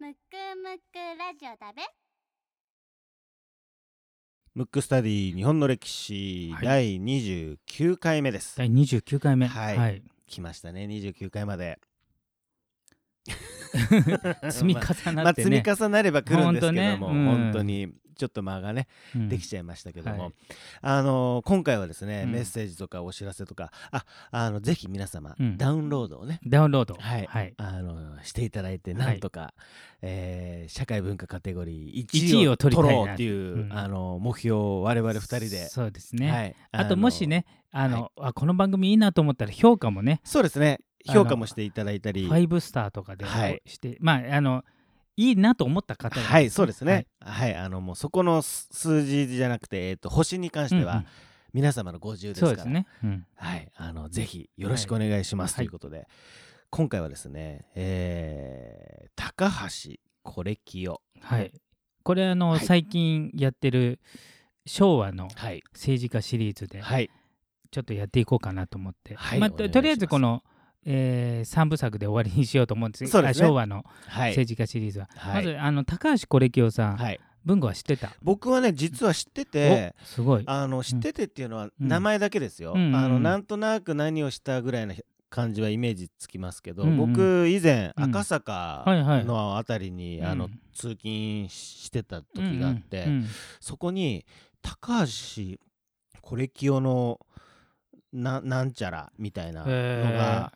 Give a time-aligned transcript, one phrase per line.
[0.00, 0.16] むく
[0.62, 1.82] むくラジオだべ。
[4.54, 6.64] ムックスタディ日本の歴史、はい。
[6.64, 8.56] 第29回目です。
[8.56, 9.48] 第29回目。
[9.48, 10.02] はい。
[10.28, 10.84] 来ましたね。
[10.84, 11.80] 29回まで
[14.50, 14.78] 積み重
[15.12, 17.20] まあなってね、積み重なれば来るんですけどもね。
[17.20, 17.24] うん。
[17.26, 19.28] 本当にちょっと間がねうん。
[19.28, 20.32] できちゃいましたけども、はい。
[20.82, 22.32] あのー今回はですね、うん。
[22.32, 25.56] メッセージとかお知らせとかああのぜひ皆様、うん。
[25.56, 26.96] ダウンロードをねダウンロード。
[26.98, 27.54] はい、はい。
[27.56, 29.06] あのしていただいてはい。
[29.06, 29.54] なんとか、
[30.02, 33.72] えー社会文化カテゴリー1 1位を取ろうっていう、うん。
[33.72, 40.20] あの目標を我々2人で、そうですね、はい、あとのもしねあの、あこの番組いいなと思ったら評価もね。
[40.24, 42.28] そうですね評価もしていただいたり。
[42.28, 43.62] 5スターとかではい。
[43.66, 44.64] して、まああの
[45.16, 47.06] いいなと思った方がはいそうですね。
[47.20, 51.06] はい、あのもうそこの数数字じゃなくて、えー、と星に関しては、うんうん。
[51.54, 52.48] 皆様の50ですから。
[52.48, 53.26] そうですね、うん。
[53.34, 55.66] はい、あのぜひよろしくお願いします、はい。
[55.66, 56.06] ということで、
[56.70, 61.52] 今回はですね、えー高橋コレキオ、はい。
[62.02, 62.60] これあの、はい。
[62.60, 64.00] 最近やってる
[64.66, 67.10] 昭和のはい、政治家シリーズではい、
[67.70, 70.42] ちょっとやっていこうかなと思って、はいまあととりあえずこの、
[70.84, 73.06] え3部作で終わりにしようと思うんです。
[73.06, 73.46] そうですね。
[73.46, 75.44] あ昭和のはい、政治家シリーズは、はい。
[75.44, 78.12] まずあの高橋コレキオさん、はい、文吾は知ってた？
[78.22, 80.44] 僕はね実は知ってておすごい。
[80.46, 81.88] あの知っててっていうのはうん。
[81.88, 82.96] 名前だけですよ、うんうんうん。
[82.96, 84.94] あのなんとなく何をしたぐらいの
[85.30, 86.96] 感じはイメージつきますけど、うんうん。
[86.96, 88.04] 僕以前うん。
[88.04, 89.24] 赤坂はいはい。
[89.24, 93.26] のあたりに、あのうん通勤してた時があって、うんうん
[93.60, 94.24] そこに
[94.62, 95.58] 高橋
[96.22, 97.18] コレキオの
[98.12, 100.52] ななんちゃらみたいなのへが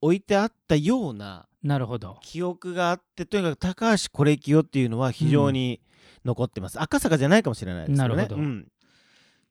[0.00, 2.18] 置いてあったようなーなるほど。
[2.22, 5.80] 記憶があってとにかく高橋コレキオっていうのは非常に
[6.24, 7.98] 残ってます、赤坂じゃないかもしれないですね。
[7.98, 8.36] なるほど。
[8.36, 8.66] うん。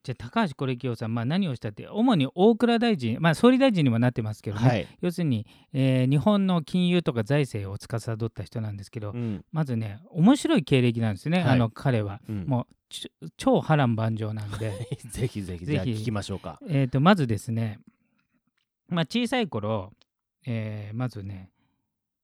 [0.02, 9.44] じゃあ高橋コレキオさん、まあ、何をしたって主に大蔵大臣、まあ、総理大臣にもなってますけどね、はい、要するに、えー日本の金融とか財政を司った人なんですけど、うん。
[9.52, 11.50] まずね面白い経歴なんですね、はい。
[11.50, 12.22] あの彼は。
[12.30, 12.46] うん。
[12.48, 12.66] も
[13.22, 14.88] う超波乱万丈なんで。
[15.12, 15.92] ぜひぜひぜひ。
[15.92, 16.60] 聞きましょうか。
[16.68, 17.80] えーとまずですね、
[18.88, 19.94] まあ、小さい頃、
[20.52, 21.52] えーまずね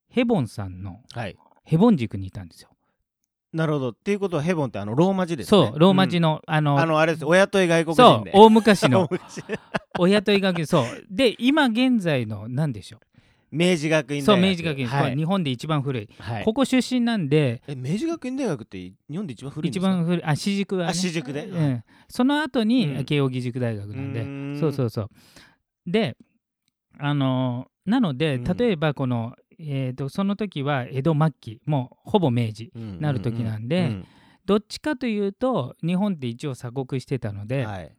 [0.10, 1.38] ヘボンさんのはい。
[1.64, 2.70] ヘボン塾にいたんですよ。
[3.54, 3.90] なるほど。
[3.90, 5.50] っていうことはヘボンってあのローマ字ですね。
[5.50, 9.44] そうローマ字の、の、あのあのあれです親とい外国そう人で大昔の 大昔
[10.00, 10.86] 親と医学院そう。
[11.10, 13.00] で今現在の何でしょ
[13.52, 14.26] 明治学う院大学。
[14.26, 15.16] そう明治学院、はい。
[15.16, 16.44] 日本で一番古い、はい。
[16.44, 20.24] ここ出身なんでえ明治学院大学って日本で一番古い一番古い。
[20.24, 21.46] あ私塾は、ね、あ私塾で。
[21.46, 23.06] うん、その後に、うん。
[23.06, 24.22] 慶應義塾大学なんで。
[24.22, 24.60] うーん。
[24.60, 25.10] そうそうそう。
[25.88, 26.16] で
[26.98, 28.44] あのーなのでうん。
[28.44, 33.00] 例えばこの、えー、とその時は江戸末期もうほぼ明治うん。
[33.00, 34.06] なる時なんでうん
[34.46, 37.92] どっちかというと日本って一応鎖国してたのうんで、はい。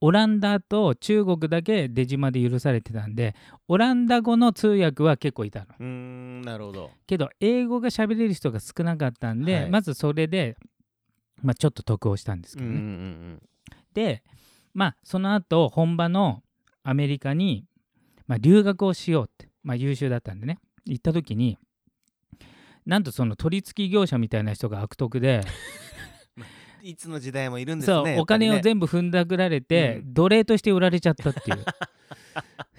[0.00, 3.34] オランダと中国だけ出島で許されてたんで
[3.66, 5.66] オランダ語の通訳は結構いたの。
[5.78, 6.90] うーんなるほど。
[7.06, 9.70] けど英語が喋れる人が少なかったんで、はい。
[9.70, 10.56] まずそれで、
[11.42, 13.42] まあ、ちょっと得をしたんですけどね、うんうんうん。
[13.94, 14.22] で
[14.74, 16.42] まあその後本場の
[16.82, 17.64] アメリカに、
[18.26, 20.58] まあ、留学をしようって、まあ、優秀だったんでね。
[20.84, 21.58] 行った時に
[22.86, 25.40] なんとその取り付き業者みたいな人が悪徳で、
[26.82, 28.16] いつの時代もいるんですそう、ね。
[28.18, 30.14] お金を部全部踏んだくられて、うん。
[30.14, 31.64] 奴隷として売られちゃったっていう。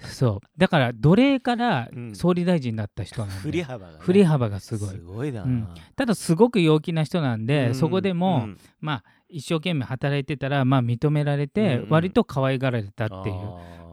[0.00, 0.46] そう。
[0.56, 2.14] だから奴隷からうん。
[2.14, 3.98] 総理大臣になった人なんで、振り幅がね。
[4.00, 4.88] 振り幅がすごい。
[4.88, 5.42] すごいな。
[5.42, 5.68] うん。
[5.94, 7.74] ただすごく陽気な人なんで、うん。
[7.74, 8.58] そこでも、うん。
[8.80, 11.82] まあ一生懸命働いてたらまあ認められて、うん。
[11.82, 13.36] うん割と可愛がられたっていう、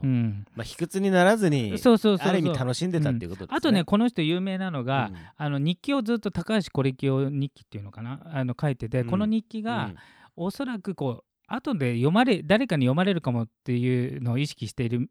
[0.04, 3.58] うん、まあ卑屈にならずにそうそうそうある意味楽しんでたっていうことですね。
[3.58, 5.18] あとねこの人有名なのが、うん。
[5.38, 8.20] あの日記をずっと高橋コレキオ日記っていうのかな？
[8.26, 9.10] あの書いてて、うん。
[9.10, 9.96] この日記が、うん。
[10.38, 15.10] おそらくこう後で読まれ誰かに読まれるかもっていうのを意識している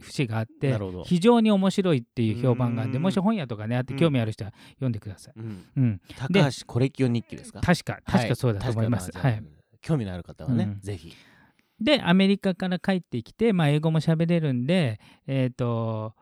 [0.00, 3.02] 節があって非常に面白いっていう評判があってうん。
[3.02, 5.34] もし本屋とかねあって興味ある人は読んでください。
[5.36, 5.66] うん。
[5.76, 7.60] うん、高橋コレキオ日記ですか？
[7.60, 9.10] 確か確かそうだと思います。
[9.12, 9.22] はい。
[9.22, 10.80] まあじゃあ興味のある方はね、うん。
[10.80, 11.14] ぜひ
[11.80, 16.14] でアメリカから帰ってきて、まあ、英語も喋れるんでえっ、と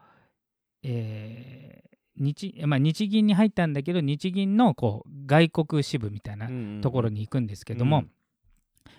[0.83, 1.87] えー
[2.19, 6.49] 日まあ、日銀に入ったんだけど日銀のこう外国支部みたいな
[6.81, 8.11] ところに行くんですけども、うん。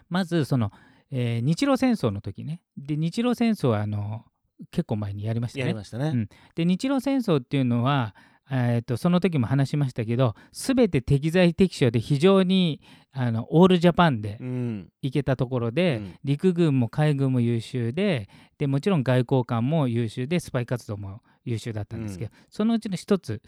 [0.09, 0.71] まずその、
[1.09, 2.61] えー日露戦争の時ね。
[2.77, 4.25] で日露戦争はあの
[4.71, 5.61] 結構前にやりましたね。
[5.61, 6.29] やりましたね、うん。
[6.55, 8.15] で日露戦争っていうのは、
[8.49, 14.89] えー、とその時も話しましたけど全て適材適所で非常にあのオールジャパンでうん。
[15.01, 16.15] 行けたところで、うん。
[16.23, 23.41] 陸軍も海軍も優秀ででもちろん外交官も優秀でスパイ活動も優秀だったんですけど、そのうちの一つ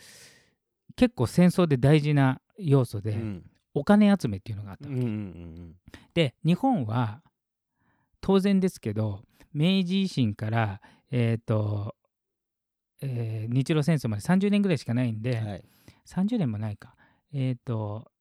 [0.95, 3.43] 結構戦争で大事な要素で、うん。
[3.75, 5.75] お金集めっていうのがあったの、うんうんうん
[6.13, 7.21] で日本は
[8.19, 9.21] 当然ですけど
[9.53, 10.81] 明治維新から
[11.11, 11.95] えっ、と、
[13.01, 15.63] えー日露戦争まで30年ぐらいしかないんで、はい。
[16.07, 16.95] 30年もないか。
[17.33, 18.11] えっ、と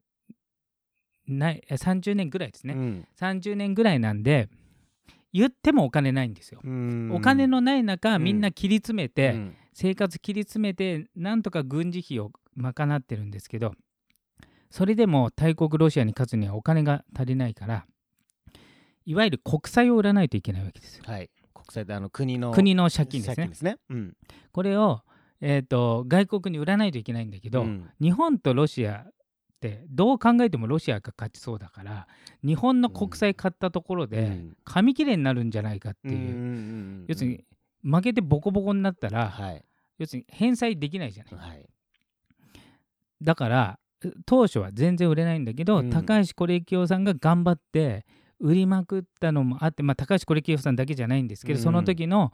[1.26, 3.06] ないえ30年ぐらいですね、うん。
[3.18, 4.48] 30年ぐらいなんで
[5.32, 6.60] 言ってもお金ないんですよ。
[6.64, 7.10] うん。
[7.12, 8.24] お金のない中、うん。
[8.24, 9.56] みんな切り詰めて、うん。
[9.80, 13.74] 生活切り詰めてなんとか軍事費を賄ってるんですけど
[14.72, 17.86] それでも大国ロシアに勝つにはお金が足りないから
[19.06, 21.04] いわゆる国債を売らないといけないわけですよ。
[21.06, 21.30] はい
[21.68, 23.48] 国際であの国の国の借金ですね。
[23.48, 23.76] ですね。
[23.90, 24.16] うん。
[24.52, 25.02] これを、
[25.42, 27.90] えー、と外国に売らないといけないんだけど、うん。
[28.00, 29.12] 日本とロシアっ
[29.60, 32.06] てどう考えてもロシアが勝ちそうだから
[32.42, 34.56] 日本の国債買ったところでうん。
[34.64, 37.44] 紙切れになるんじゃないかっていう、うん要するに
[37.82, 39.64] 負けてボコボコになったら、はい。
[39.98, 41.48] 要するに返済できないじゃない。
[41.50, 41.68] はい。
[43.20, 43.78] だから
[44.26, 45.90] 当初は全然売れないんだけど、うん。
[45.90, 48.06] 高橋是清さんが頑張って
[48.40, 51.62] 売りまくったのもあって、まあ、高橋是清さんだけじゃないんですけど、うん。
[51.62, 52.32] その時の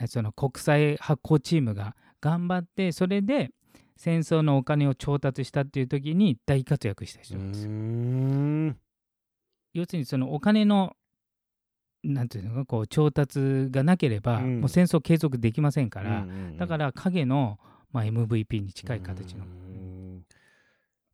[0.00, 3.50] えその国際発行チームが頑張ってそれで
[3.96, 7.70] 戦争のお金を調達したっていう時に大活躍した人なんですよ。
[7.70, 8.76] ん。
[9.72, 10.94] 要するにそのお金の
[12.02, 14.60] なんていうのかこう調達がなければ、うん。
[14.60, 16.26] もう戦争継続できませんから、ら
[16.58, 17.58] だから影の、
[17.90, 19.44] まあ、MVP に近い形の。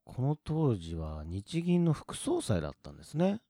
[0.04, 3.40] この当時は日銀の副総裁だったんですね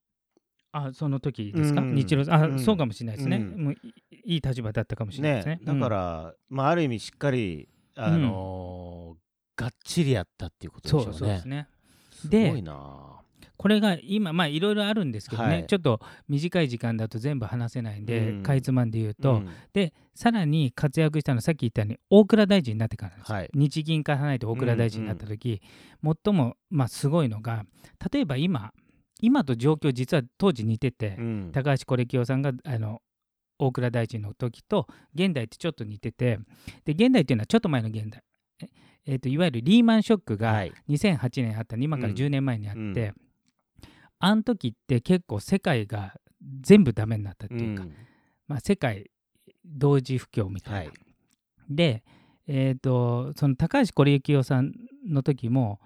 [0.73, 1.95] あその時ですか、うん。
[1.95, 2.59] 日露あ、うん。
[2.59, 3.65] そうかもしれないですね、うん。
[3.65, 5.57] もういいい立場だったかもしれないですね。
[5.57, 9.23] ねだから、まあある意味しっかりあのー
[9.55, 11.19] がっちりやったっていうことうんでしょうね。
[11.19, 11.69] そうですね。
[12.11, 13.21] すでごいな。
[13.59, 15.67] これが今まあいろいろあるんですけどね、はい。
[15.67, 18.43] ちょっと短い時間だと全部話せないんで、うん。
[18.43, 19.49] かいつまんで言うと、うん。
[19.73, 23.51] でさらに活躍したのはさっき言ったように大蔵大臣になってからですよ、はい。
[23.55, 25.61] 日銀から離れて大蔵大臣になった時、
[26.25, 27.65] 最もまあすごいのが
[28.11, 28.73] 例えば今
[29.23, 31.51] 今と状況実は当時似てて、うん。
[31.53, 33.01] 高橋是清さんがあの
[33.59, 36.39] 大蔵大臣の時と現代ってちょっと似てて
[36.85, 38.23] で現代っていうのはちょっと前の現代。
[38.61, 38.67] え
[39.07, 40.73] えーといわゆるリーマンショックがはい。
[40.89, 42.17] 2008年あった今からうん。
[42.17, 43.15] 10年前にあって、うん。
[44.19, 46.15] あの時って結構世界が
[46.61, 47.95] 全部ダメになったっていうか、うん。
[48.49, 49.11] まあ、世界
[49.65, 50.79] 同時不況みたいな。
[50.79, 50.93] はい。
[51.71, 52.03] で、
[52.49, 54.73] えー、とその高橋是清さん
[55.09, 55.81] の時も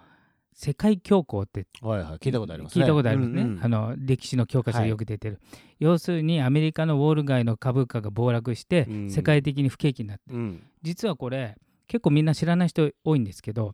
[0.59, 2.19] 世界恐慌ってはいはい。
[2.19, 2.83] 聞いたことありますね。
[2.83, 3.65] 聞いたことありますね、うんうん。
[3.65, 5.39] あの歴史の教科書でよく出てる、
[5.79, 9.11] 要するにアメリカのウォール街の株価が暴落してうん。
[9.11, 10.63] 世界的に不景気になって、うん。
[10.83, 11.57] 実はこれ
[11.89, 13.73] 結構みんな知らない人多いんですけど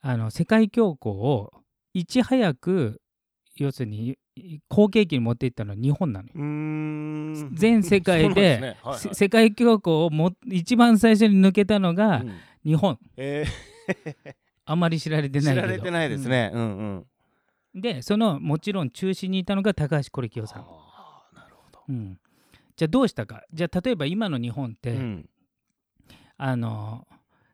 [0.00, 1.52] あの世界恐慌を
[1.94, 3.00] いち早く
[3.56, 4.16] 要するに
[4.68, 6.32] 好景気に持っていったのは日本なのよ。
[6.34, 7.50] うーん。
[7.54, 8.76] 全世界ですね。
[8.82, 8.98] はいはい。
[8.98, 12.38] せ世界恐慌をも一番最初に抜けたのがうん。
[12.64, 13.46] 日本、え
[14.70, 16.50] あんまり知られてーない知られてないですね。
[16.52, 16.78] うんうん。
[16.78, 17.06] うん
[17.74, 21.80] でそのもちろん中心にいたのが高橋是清さん、あーなるほど。
[21.88, 22.18] うん。
[22.76, 23.42] じゃあどうしたか。
[23.52, 25.28] じゃあ例えば今の日本って、うん。
[26.38, 27.06] あの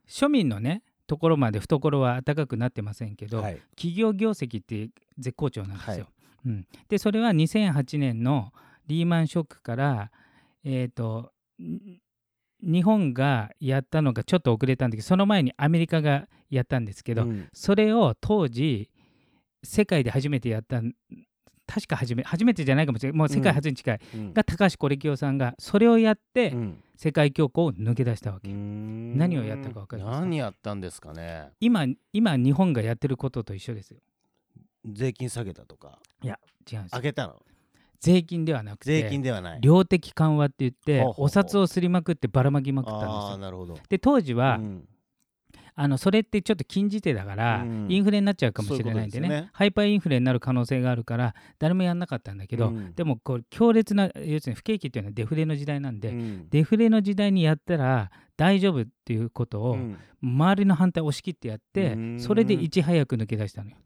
[0.08, 3.60] 庶民のねところまで懐は暖かくなってませんけど、はい。
[3.76, 5.92] 企業業績って絶好調なんですよ。
[5.92, 6.06] はい。
[6.46, 8.52] うん、でそれは2008年の
[8.86, 10.10] リーマンショックから、
[10.62, 12.00] えー、とん
[12.64, 17.48] 日本がやったのがちょっと遅れたんだけどその前にアメリカがやったんですけど、うん。
[17.52, 18.90] それを当時
[19.62, 20.92] 世界で初めてやったん
[21.66, 23.18] 確か初め初めてじゃないかもしれない。
[23.18, 24.32] もう世界初に近い、うん。
[24.32, 26.80] が高橋是清さんがそれをやってうん。
[26.96, 28.48] 世界恐慌を抜け出したわけ。
[28.50, 30.14] 何何をやったか分かります？
[30.14, 31.48] か何やったんですかね。
[31.58, 33.98] 今今日本がやってることと一緒ですよ。
[34.86, 35.98] 税金下げたとか。
[36.22, 36.38] いや
[36.70, 36.98] 違うんですよ。
[36.98, 37.42] 上げたの？
[38.04, 39.60] 税金ではなくて税金ではない。
[39.62, 43.38] 量的緩和って言ってお札をすりまくってばらまきまくったんですよ。
[43.38, 43.78] なるほど。
[43.88, 44.88] で当時は、うん。
[45.76, 47.86] あのそれってちょっと禁じ手だから、うん。
[47.90, 52.94] インフレになっちゃうかもしれないんでねハイパーインフレになる可能性があるから誰もやんなかったんだけど、うん。
[52.94, 56.48] でもこう強烈な要するに不景気っていうのはデフレの時代なんで、うん。
[56.50, 59.98] デフレの時代にやったら大丈夫っていうことを、うん。
[60.22, 62.20] 周りの反対を押し切ってやって、うん。
[62.20, 63.76] それでいち早く抜け出したのよ。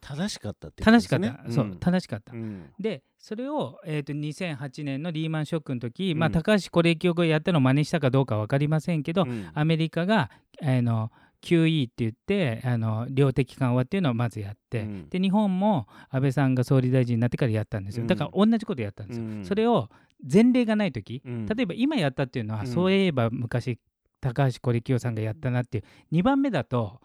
[0.00, 2.70] 正しかったって正しかった、そう正しかった、うん。
[2.78, 9.50] でそれを、えー、と2008年のリーマンショックの時、まあ、うん高橋是幸がやったのを真似したかどうか分かりませんけど、うん。
[9.54, 10.30] アメリカが、
[10.62, 11.10] あの
[11.42, 15.08] QE って言ってあの量的緩和っていうのをまずやって、うん。
[15.08, 18.06] で日本も安倍さんが総理大臣になってからやったんですよ、うん。
[18.08, 19.44] だから同じことやったんですよ、うん。
[19.44, 19.88] それを
[20.30, 21.46] 前例がない時、うん。
[21.46, 22.66] 例えば今やったっていうのは、うん。
[22.66, 23.78] そういえば昔
[24.20, 25.84] 高橋是幸さんがやったなっていう
[26.16, 27.00] 2番目だと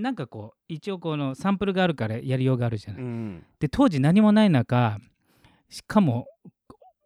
[0.00, 3.02] なんかこう一応このサンプルがあるからやりようがあるじゃない。
[3.02, 3.44] うん。
[3.58, 4.98] で当時何もない中
[5.68, 6.26] しかも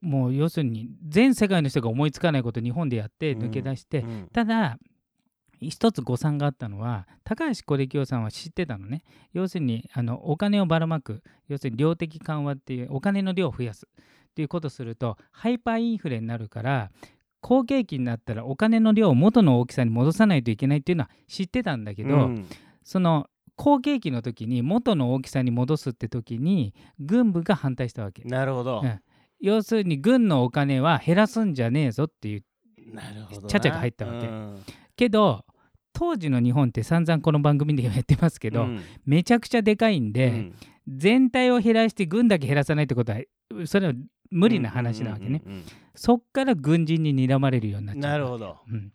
[0.00, 4.28] もう要するに全世界の人が思いつかないことを日本でやって抜け出して、うん。
[4.32, 4.78] ただ
[5.60, 9.02] 一つ誤算があったのは高橋是幸さんは知ってたのね。
[9.32, 13.86] 要するにあのお金をばらまく要するに量的緩和っていうお金の量を増やす。
[13.86, 16.90] っていうことをするとハイパーインフレになるから
[17.40, 22.46] 好景気になったらお金の量を元の大きさに戻さないといけないっていうのは知ってたんだけど、うん
[22.84, 23.26] その
[23.56, 28.22] 好景気の時に元の大きさに戻すって時に軍部が反対したわけ。
[28.24, 28.82] なるほど。
[28.84, 29.00] うん。
[29.40, 32.42] 要するに軍のお金は減らすんじゃねえぞっていう
[33.48, 34.26] ちゃちゃが入ったわけ。
[34.26, 34.62] うん。
[34.96, 35.44] けど
[35.92, 38.80] 当時の日本って散々この番組でやってますけど、うん。
[39.04, 40.54] めちゃくちゃでかいんで、うん。
[40.88, 43.20] 全体を減らして軍だけ減らさないってことは
[43.66, 43.94] それは
[44.30, 45.42] 無理な話なわけね、
[45.94, 48.56] そっから軍人に睨まれるようになっうんちゃうなるほど。
[48.68, 48.92] うん、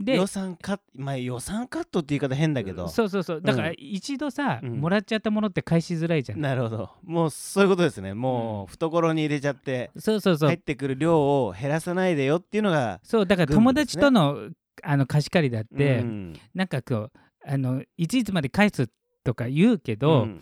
[0.00, 2.88] で予算カットまあ予算カットって言い方変だけど。
[2.88, 3.42] そうそうそう。
[3.42, 4.80] だからうん一度さ、うん。
[4.80, 6.90] もらっちゃったものって返しづらいじゃん、なるほど。
[7.04, 8.14] もうそういうことですね。
[8.14, 10.48] もう懐に入れちゃってそうそうそう。
[10.48, 14.48] 入ってくる量を減らさないでよっていうのがそうだから軍友達との
[14.82, 16.40] あの貸し借りだって、うん。
[16.54, 17.12] なんかこう
[17.46, 18.88] あのいついつまで返す
[19.22, 20.40] とか言うけど、うん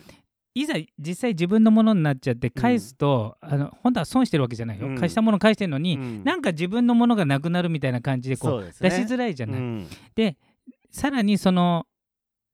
[0.55, 4.95] いざ実際自分のものになっちゃって返すと、あの本当は損してるわけじゃないよ、うん。
[4.95, 6.23] 貸したもの返してるのに、うん。
[6.23, 8.71] なんか自分のものがなくなるみたいな感じでこそうね。
[8.79, 9.59] 出しづらいじゃない。
[9.59, 9.87] うん。
[10.15, 10.37] で
[10.91, 11.85] さらにその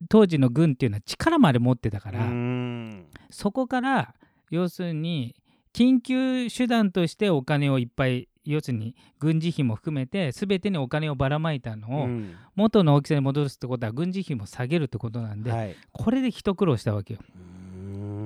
[0.09, 3.05] 当時の軍っていうのは力まで持ってたから、うん。
[3.29, 4.13] そこから
[4.49, 5.35] 要するに
[5.73, 12.35] 緊急手段としてお金をいっぱい要するに軍事費も含めて全てにお金をばらまいたのをうん。
[12.55, 15.75] 元の大きさに戻すってことは軍事費も下げるってことなんで、はい。
[15.93, 17.21] これで一苦労したわけよ。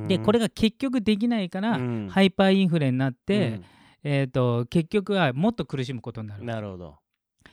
[0.10, 2.10] でこれが結局できないから、うん。
[2.10, 3.66] ハイパーインフレになって、うん。
[4.04, 6.44] えー、と結局はもっと苦しむことになる。
[6.44, 6.96] なるほど。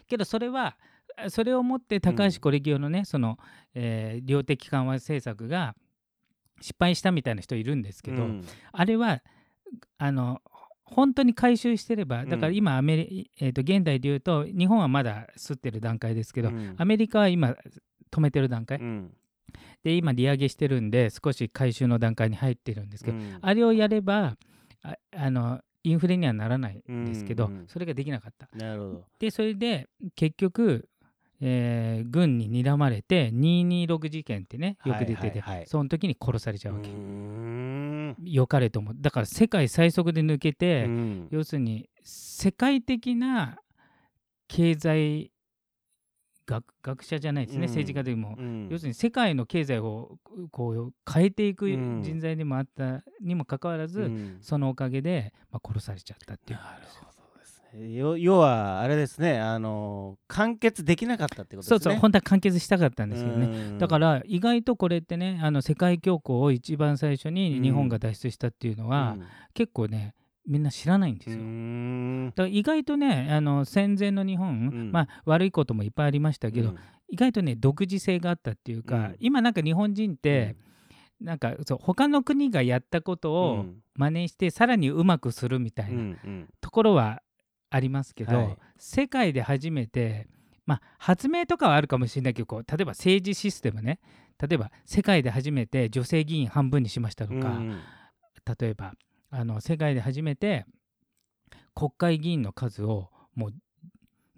[0.09, 0.77] けどそれは
[1.29, 3.39] それをもって高橋是幸のね、その、
[3.75, 5.75] えー量的緩和政策が
[6.61, 8.45] 失敗したみたいな人いるんですけど、うん。
[8.73, 9.23] あれは
[9.99, 10.41] あの
[10.85, 16.75] 本当に回収してればだから今アメリ、えー、と現代で言うと日本はまだ吸ってる段階ですけど、うん。
[16.79, 17.55] アメリカは今
[18.11, 19.13] 止めてる段階、うん
[19.83, 23.39] で今利上げしてるんで少し回収の段階に入ってるんですけど、うん。
[23.41, 24.37] あれをやれば
[24.83, 28.49] ああのインフレにはならないんですけど、うんうんそれができなかった。
[28.57, 29.05] なるほど。
[29.19, 30.89] でそれで結局、
[31.41, 36.91] えー軍に睨まれて226事件ってねよく出てて、その時に殺されちゃうわけ。
[36.91, 38.17] うーん。
[38.25, 41.29] 良かれともだから世界最速で抜けて、うん。
[41.31, 43.59] 要するに世界的な
[44.49, 45.31] 経済
[46.47, 47.69] 学学者じゃないですね、うん。
[47.69, 48.69] 政治家でも、うん。
[48.71, 50.19] 要するに世界の経済を
[50.53, 52.03] こう変えていくうん。
[52.03, 54.39] 人材でもあったにもかかわらず、うん。
[54.41, 56.59] そのおかげで、まあ、殺されちゃったっていう。
[56.59, 57.93] なるほどですね。
[57.95, 61.79] よ要はあれですねあの完結できなかったってことですね。
[61.81, 69.17] そうそう本当は完結したかったんですけどね、ねだから意外とこれってねあの世界恐慌を一番最初に日本が脱出したっていうのは、
[69.55, 70.15] 結構ね
[70.47, 71.37] みんな知らないんですよ。
[71.39, 72.27] ん。
[72.31, 74.93] だから意外とねあの戦前の日本、ん。
[74.93, 76.75] まあ悪いこともいっぱいありましたけど、
[77.09, 79.17] 意外とね独自性があったっていうか、うん。
[79.21, 80.57] 今なんか日本人って、
[81.21, 86.17] なんかそう他の国がやったことを真似してさらにうまくするみたいな
[86.61, 87.23] ところは
[87.71, 88.57] ありますけど、はい。
[88.79, 90.29] 世界で初めて
[90.65, 93.99] まあ発明とかはあるかもしれないけどこう例えば政治システムね。
[94.39, 97.59] 例えば世界で初めて女性議員半分にしましたとか、
[98.61, 98.93] 例えば
[99.31, 100.65] あの世界で初めて
[101.75, 103.53] 国会議員の数をもう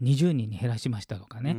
[0.03, 1.57] 20人に減らしましたとかね、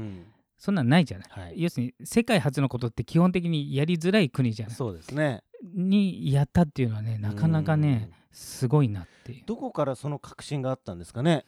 [0.57, 1.27] そんなんないじゃない。
[1.29, 1.61] はい。
[1.61, 4.75] 要するに世界初のことって基本的にやりづらい国じゃない。
[4.75, 5.43] そうですね。
[5.73, 9.43] にやったっていうのはねなかなかねすごいなっていう。
[9.45, 11.45] どこからその確信があったんですかね？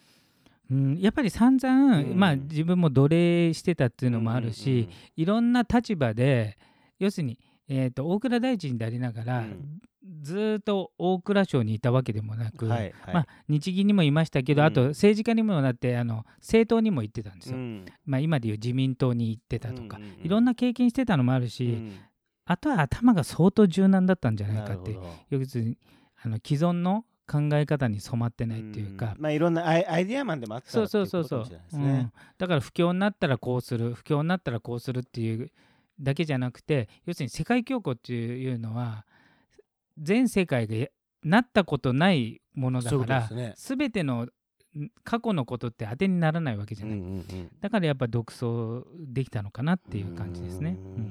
[0.69, 2.17] うん、やっぱり散々、うん。
[2.17, 6.57] まあ自分も奴隷してたっていうのもあるし、いろんな立場で
[6.99, 7.37] 要するに、
[7.73, 9.79] えー、と大蔵大臣でありながら、うん。
[10.21, 12.93] ずーっと大蔵省にいたわけでもなく、はいはい。
[13.13, 14.67] まあ、日銀にもいましたけど、うん。
[14.67, 17.57] あと政治家にもなってあの政党にも行ってたんですよ。
[17.57, 17.85] うん。
[18.05, 20.25] まあ、今でいう自民党に行ってたとか、うんうんうん。
[20.25, 21.97] いろんな経験してたのもあるし、うん。
[22.45, 24.97] あとは頭が相当柔軟だったんじゃないかって
[25.29, 25.77] 要するに
[26.21, 29.15] あの既存の考え方に染まってないっていうか、ん。
[29.17, 31.43] まあいろんなアイアイディアマンでもあったそうそうそうそう。
[31.43, 35.51] ねうん、だから不況になったらこうする不況になったらこうするっていう
[36.01, 39.05] だけじゃなくて要するに世界恐慌っていうのは
[39.97, 40.87] 全世界が
[41.23, 43.53] なったことないものだからね。
[43.55, 47.51] 全てのん過去のことって当てにならないわけじゃない、うんうんうん。
[47.59, 50.77] だからやっぱ独走できたのかなっていう感じですね。
[50.79, 51.01] ううん。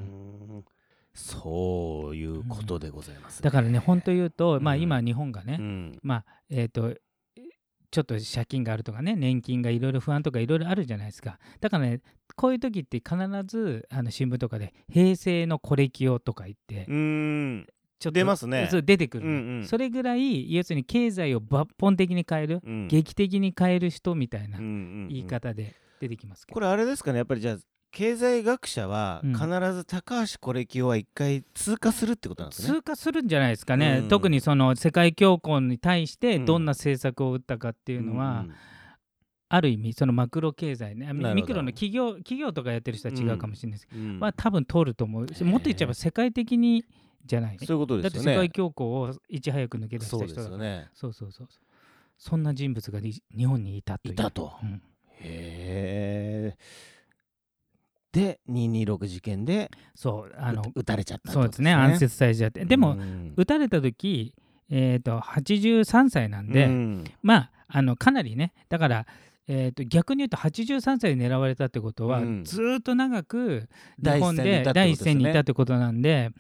[0.59, 0.65] ん。
[1.13, 5.99] そういうことでございます、だからね本当言うと、まあ、うん今日本がね、うん。
[6.03, 6.95] まあえっ、と
[7.91, 11.39] ちょっと借金があるとかね年金がいろいろ不安とかいろいろあるじゃないですか。
[11.61, 12.01] だからね
[12.37, 13.17] こういう時って必
[13.47, 17.67] ずあの新聞とかで「平成のコレキオ」とか言ってうん。
[17.99, 18.67] ちょっと出ますね。
[18.71, 19.67] そう出てくるの、うんうん。
[19.67, 22.89] それぐらい要するに経済を抜本的に変える、うん。
[22.89, 25.09] 劇的に変える人みたいなうんうんうん。
[25.09, 27.59] 言い方で出てきますけど、これあれですかねやっぱりじゃあ
[27.91, 29.35] 経済学者はうん。
[29.35, 32.69] 必ず高橋コレキオは一回通過するってことなんですね。
[32.69, 34.09] 通過するんじゃないですかね、うん。
[34.09, 36.45] 特にその世界恐慌に対してうん。
[36.45, 38.47] どんな政策を打ったかっていうのは、
[39.49, 41.13] ある意味そのマクロ経済ね。
[41.13, 43.89] ミクロの企業企業とかやってる人は違うかもしれないです。
[43.89, 44.11] けど、うん。
[44.11, 44.21] うん。
[44.21, 45.29] まあ多分通ると思う。
[45.35, 46.85] しもっと言っちゃえば世界的に
[47.27, 47.59] じゃない。
[47.59, 48.25] そういうことだって世。
[48.25, 50.89] 界恐慌をいち早く抜け出したそうで人だからすよね。
[50.95, 51.63] そうそうそうそう。
[52.17, 54.53] そんな人物がり日本にいたといたと。
[54.63, 54.83] うん。
[55.23, 56.57] へえ。
[58.13, 62.65] で226事件でそうあのう撃たれちゃったってそうですね暗殺されちゃって。
[62.65, 63.35] でも、うん。
[63.37, 64.35] 撃たれた時
[64.71, 67.05] えー、と83歳なんで、うん。
[67.23, 69.07] まああのかなりねだから、
[69.49, 72.45] えー、と逆に言うと83歳で狙われたってことは、うん。
[72.45, 73.69] ずーっと長く
[74.03, 76.31] 日本で第一線にいたってことなんで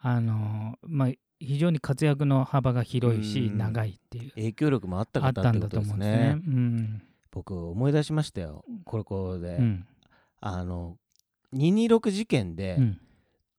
[0.00, 3.58] あのまあ非常に活躍の幅が広いし、うん。
[3.58, 4.30] 長いっていう。
[4.32, 5.94] 影響力もあったあったんだとですね。
[5.94, 6.42] 思うんですね。。
[6.46, 7.02] うん。
[7.30, 8.64] 僕思い出しましたよ。
[8.84, 9.86] これこうん。
[10.40, 10.96] あの
[11.54, 13.00] 226事件でうん。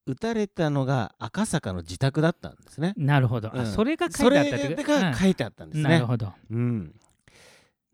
[0.07, 2.93] 撃たれたのが赤坂の自宅だったんですね。
[2.97, 3.65] なるほど、あうん。
[3.67, 5.83] それが書そいてあったってれことが書いてあったんですね。
[5.83, 6.95] うんなるほど、うん。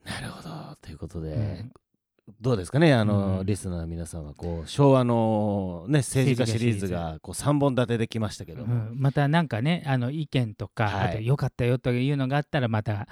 [0.06, 0.77] なるほど。
[0.82, 1.72] ということで、うん。
[2.42, 3.46] どうですかね、あの、うん。
[3.46, 11.10] リスナーの皆さんはこう昭和の、ね、政治家シリーズがこう3本立てできましたけどまたなんかねあの意見とか、はい。
[11.10, 13.08] あと良かったよというのがあったらまた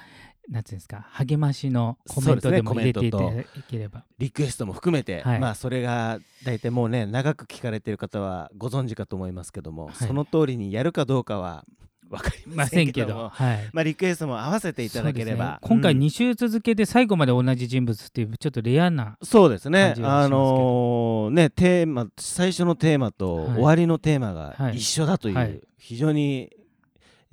[0.50, 5.40] なんていうんですか励ましのコメントでも入れていただコメンければ、リクエストも含めて、はい。
[5.40, 9.96] まあそれが大体もうね長く聞かれている方はご存知かと思いますけども、はい。
[9.96, 11.66] その通りにやるかどうかは
[12.10, 15.58] 分かりまませんけど、も、はい、まあ、リクエストも合わせていただければ、ね。
[15.62, 16.00] 今回うん。
[16.00, 19.96] 2週続けて最後まで同じ人物っていうちょっとレアな、そうですね。
[20.01, 23.53] あのーねテーマ最初のテーマとはい。
[23.53, 24.77] 終わりのテーマがはい。
[24.77, 25.60] 一緒だという、はい。
[25.77, 26.51] 非常に、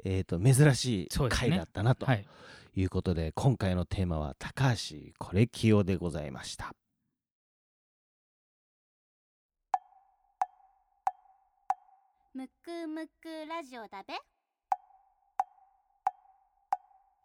[0.04, 2.06] えー、と珍しい回だったなと。
[2.06, 2.14] は
[2.74, 6.74] い、いうことで今回のテーマは高橋コレキオでございました。
[12.34, 14.14] むくむくラジオだべ。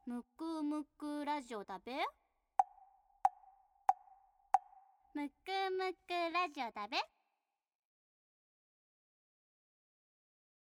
[0.05, 1.93] むくむくラジオだべ。
[5.13, 7.16] むくむくラジオだべ。